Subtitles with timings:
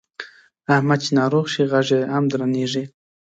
[0.75, 2.83] احمد چې ناروغ شي غږ یې هم درنېږي.